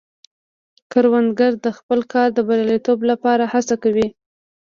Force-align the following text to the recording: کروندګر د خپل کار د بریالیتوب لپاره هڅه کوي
کروندګر 0.91 1.51
د 1.63 1.67
خپل 1.77 1.99
کار 2.13 2.27
د 2.33 2.39
بریالیتوب 2.47 2.99
لپاره 3.11 3.43
هڅه 3.53 3.75
کوي 3.83 4.07